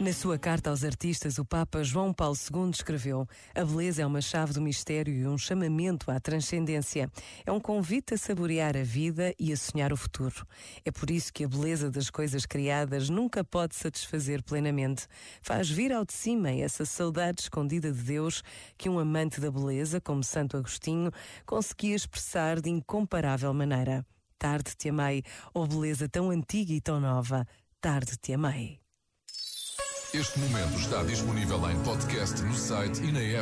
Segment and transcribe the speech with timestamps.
[0.00, 4.22] Na sua carta aos artistas, o Papa João Paulo II escreveu: A beleza é uma
[4.22, 7.10] chave do mistério e um chamamento à transcendência.
[7.44, 10.46] É um convite a saborear a vida e a sonhar o futuro.
[10.86, 15.06] É por isso que a beleza das coisas criadas nunca pode satisfazer plenamente.
[15.42, 18.42] Faz vir ao de cima essa saudade escondida de Deus
[18.78, 21.12] que um amante da beleza, como Santo Agostinho,
[21.44, 24.02] conseguia expressar de incomparável maneira.
[24.40, 25.22] Tarde te amei,
[25.52, 27.46] oh beleza tão antiga e tão nova.
[27.78, 28.80] Tarde te amei.
[30.14, 33.38] Este momento está disponível em podcast no site e na app.